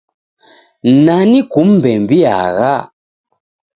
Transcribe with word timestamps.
Nani 1.03 1.39
kum'beng'iagha? 1.51 2.75